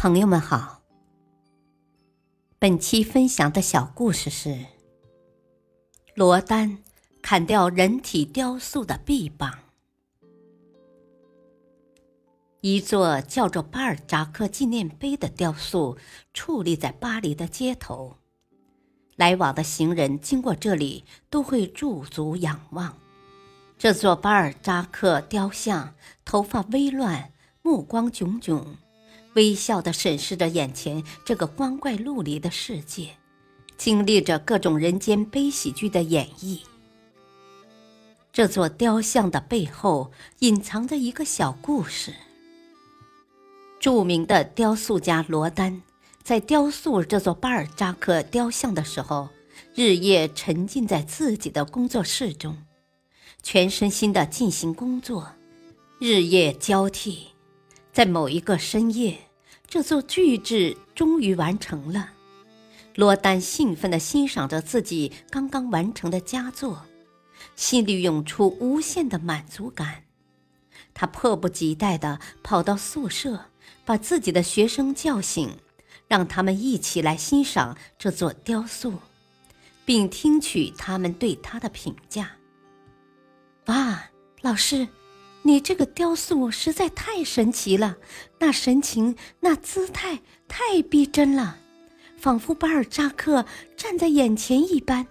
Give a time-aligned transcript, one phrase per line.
[0.00, 0.80] 朋友们好，
[2.56, 4.56] 本期分享的小故事是
[6.14, 6.78] 罗丹
[7.20, 9.58] 砍掉人体雕塑的臂膀。
[12.60, 15.98] 一座叫做巴尔扎克纪念碑的雕塑
[16.32, 18.18] 矗立在巴黎的街头，
[19.16, 22.96] 来往的行人经过这里都会驻足仰望。
[23.76, 25.94] 这座巴尔扎克雕像
[26.24, 28.76] 头发微乱，目光炯炯。
[29.38, 33.10] 微笑地审视着眼前这个光怪陆离的世界，
[33.76, 36.58] 经历着各种人间悲喜剧的演绎。
[38.32, 40.10] 这座雕像的背后
[40.40, 42.12] 隐藏着一个小故事。
[43.78, 45.82] 著名的雕塑家罗丹
[46.24, 49.28] 在雕塑这座巴尔扎克雕像的时候，
[49.72, 52.58] 日夜沉浸在自己的工作室中，
[53.44, 55.30] 全身心地进行工作，
[56.00, 57.28] 日夜交替。
[57.92, 59.27] 在某一个深夜。
[59.68, 62.12] 这座巨制终于完成了，
[62.94, 66.86] 罗丹兴奋地欣赏着自己刚刚完成的佳作，
[67.54, 70.04] 心里涌出无限的满足感。
[70.94, 73.50] 他迫不及待地跑到宿舍，
[73.84, 75.50] 把自己的学生叫醒，
[76.08, 78.94] 让他们一起来欣赏这座雕塑，
[79.84, 82.30] 并听取他们对他的评价。
[83.66, 84.02] 哇，
[84.40, 84.88] 老师！
[85.48, 87.96] 你这个雕塑实在太神奇了，
[88.38, 91.56] 那神情、那姿态太逼真了，
[92.18, 95.06] 仿佛巴尔扎克站在眼前一般。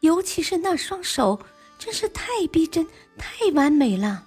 [0.00, 1.40] 尤其是那双手，
[1.78, 4.26] 真是太逼真、太完美了。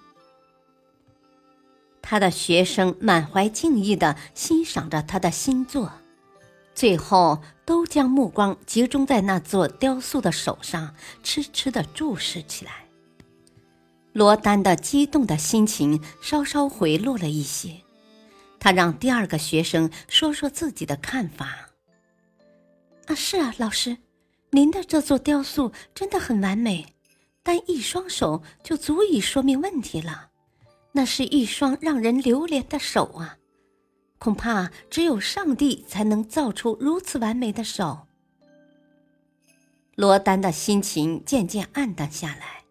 [2.01, 5.91] 他的学生满怀敬意地欣赏着他的新作，
[6.73, 12.84] 最后都将目光集中在那座雕塑的手上，痴痴地注视起来。
[14.15, 17.81] 罗丹的激动的心情稍稍回落了一些，
[18.57, 21.69] 他让第二个学生说说自己的看法。
[23.07, 23.97] 啊，是啊，老师，
[24.51, 26.95] 您的这座雕塑真的很完美，
[27.43, 30.29] 单一双手就足以说明问题了。
[30.93, 33.37] 那是一双让人流连的手啊，
[34.17, 38.07] 恐怕只有上帝才能造出如此完美的手。
[39.95, 42.64] 罗丹的心情渐渐暗淡下来。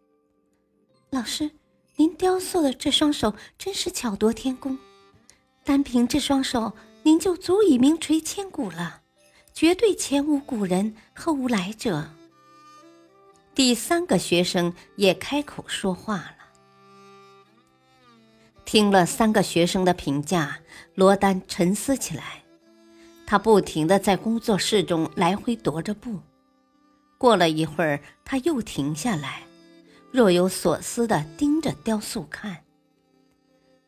[1.14, 1.48] 老师，
[1.94, 4.76] 您雕塑的这双手真是巧夺天工，
[5.62, 6.72] 单凭这双手，
[7.04, 9.00] 您就足以名垂千古了，
[9.52, 12.10] 绝对前无古人后无来者。
[13.54, 16.36] 第三个学生也开口说话了。
[18.64, 20.58] 听了三个学生的评价，
[20.96, 22.42] 罗丹沉思起来，
[23.24, 26.18] 他不停的在工作室中来回踱着步。
[27.16, 29.44] 过了一会儿，他又停下来。
[30.14, 32.58] 若有所思地盯着雕塑看。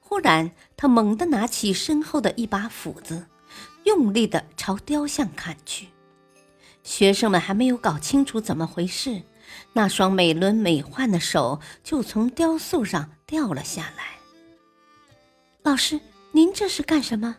[0.01, 3.27] 忽然，他猛地拿起身后的一把斧子，
[3.85, 5.87] 用力地朝雕像砍去。
[6.83, 9.23] 学生们还没有搞清楚怎么回事，
[9.73, 14.17] 那双美轮美奂的手就从雕塑上掉了下来。
[15.63, 16.01] 老师，
[16.33, 17.37] 您这是干什么？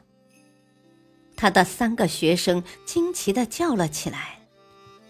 [1.35, 4.39] 他的三个学生惊奇地叫了起来：“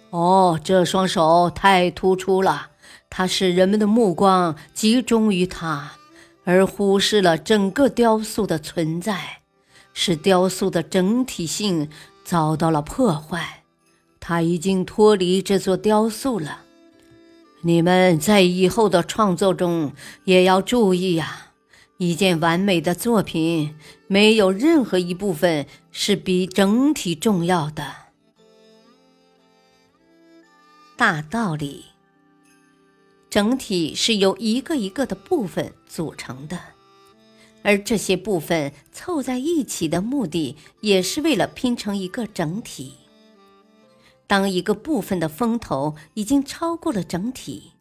[0.10, 2.72] 哦，这双手太突出了！”
[3.10, 5.94] 它使人们的目光集中于它，
[6.44, 9.40] 而忽视了整个雕塑的存在，
[9.94, 11.90] 使雕塑的整体性
[12.24, 13.64] 遭到了破坏。
[14.20, 16.64] 它已经脱离这座雕塑了。
[17.62, 19.94] 你们在以后的创作中
[20.26, 21.44] 也要注意呀！
[21.98, 23.76] 一件完美的作品，
[24.06, 27.92] 没有任何一部分是比整体重要的。
[30.96, 31.86] 大道理。
[33.38, 36.60] 整体是由一个一个的部分组成的，
[37.62, 42.96] 而这些部分凑在一起的目的，也是为了拼成一个整体。
[44.26, 47.74] 当一个部分的风头已经超过了整体，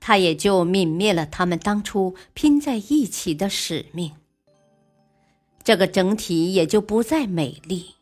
[0.00, 4.12] 它也就泯灭了他们当初拼在一起的使命。
[5.62, 7.96] 这个整体也就不再美丽。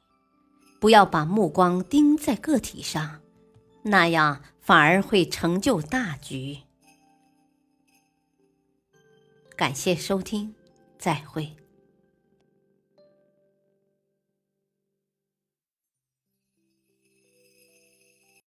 [0.78, 3.18] 不要把目光盯在个体上，
[3.82, 4.42] 那样。
[4.70, 6.58] 反而会成就大局。
[9.56, 10.54] 感谢收听，
[10.96, 11.59] 再会。